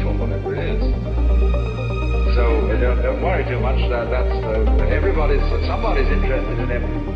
[0.00, 0.82] for whatever it is.
[2.34, 3.76] So uh, don't, don't worry too much.
[3.90, 7.08] That, that's uh, everybody's somebody's interested in everything.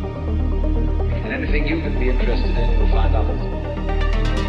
[1.25, 3.41] And anything you can be interested in, you'll find others.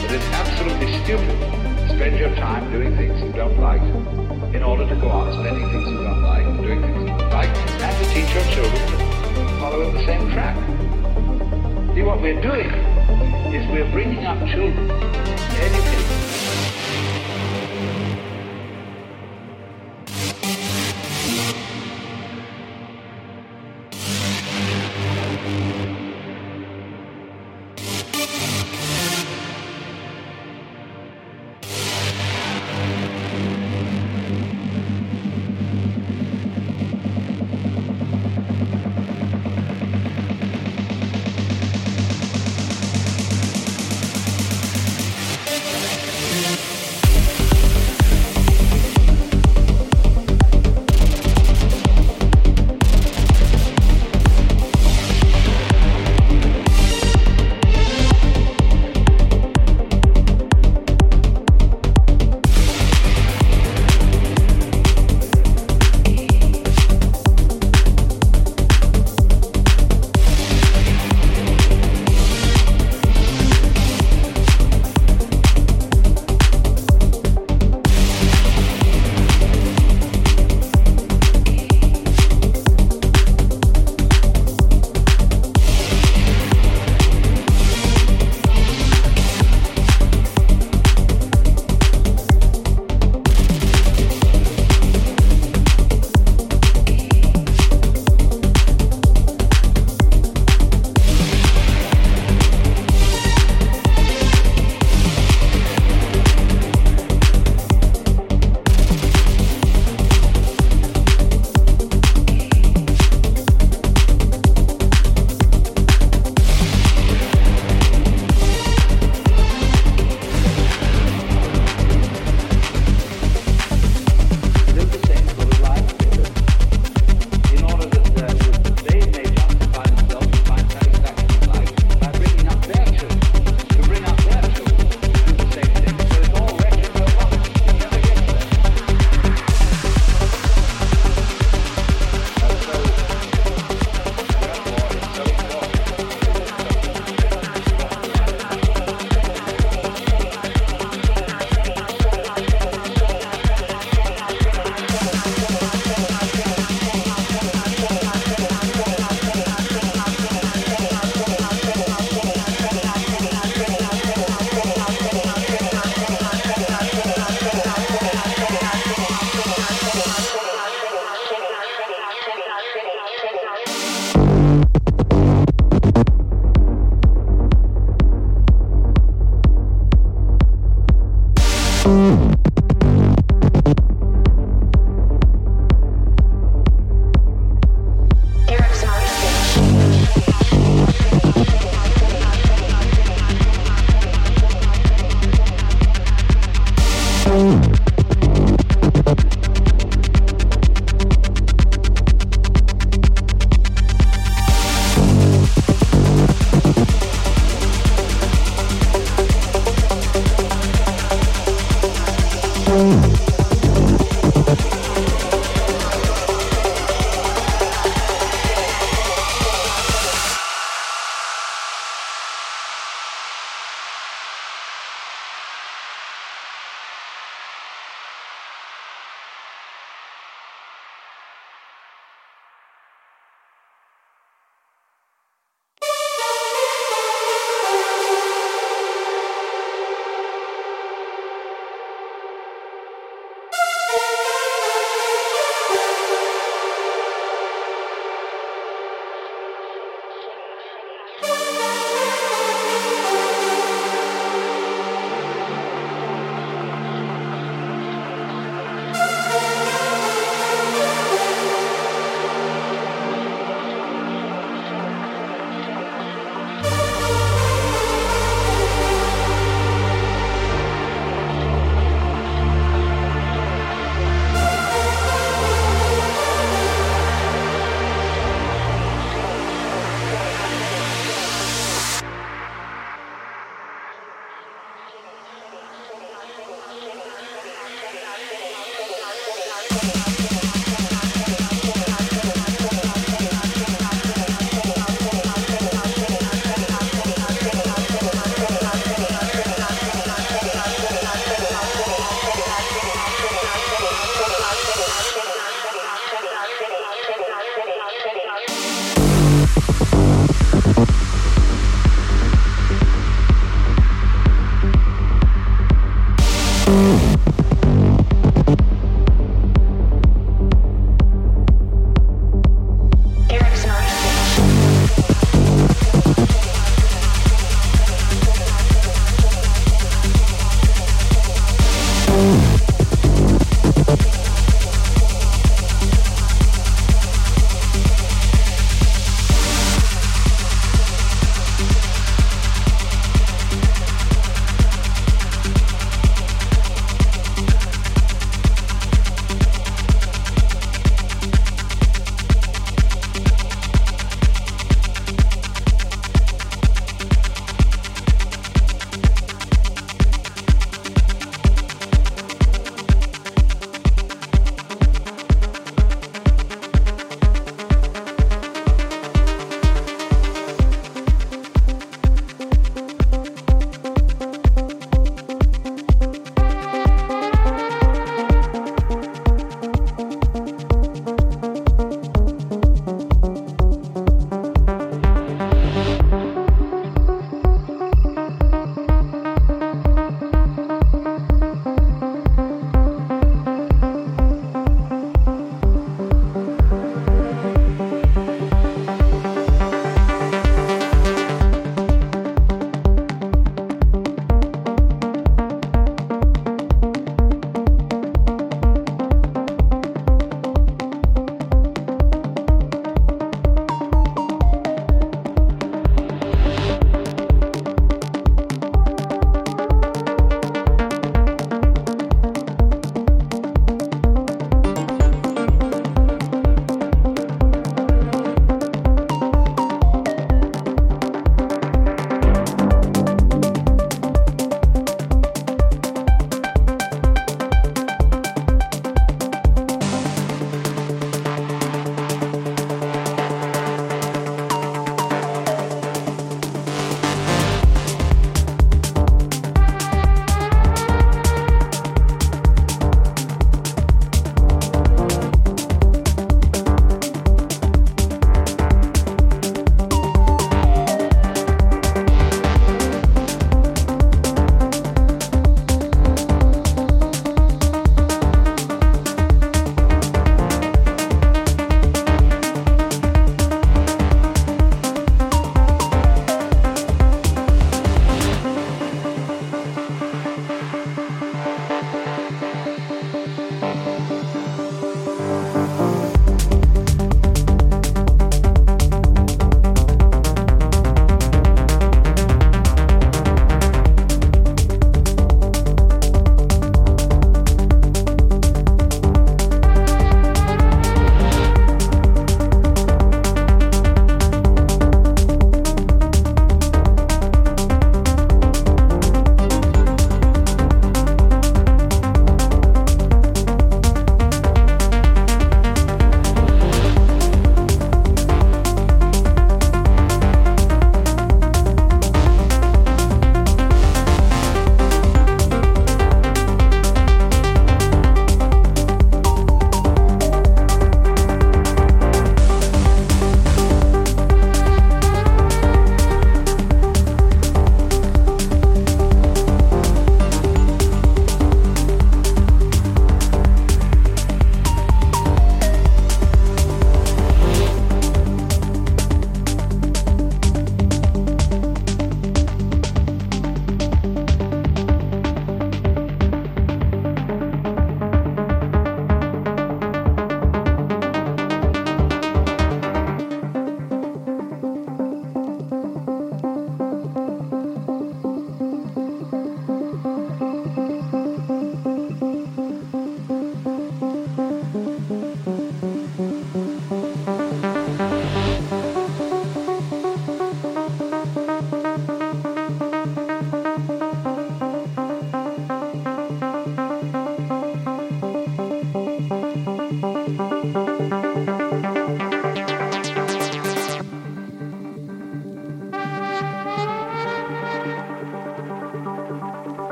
[0.00, 3.82] But it's absolutely stupid to spend your time doing things you don't like
[4.54, 7.30] in order to go on spending things you don't like and doing things you don't
[7.30, 10.56] like and to teach your children to follow the same track.
[11.94, 12.72] See, what we're doing
[13.52, 15.93] is we're bringing up children, educating